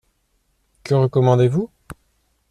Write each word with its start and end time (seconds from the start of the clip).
Que 0.81 0.95
recommandez-vous? 0.95 1.69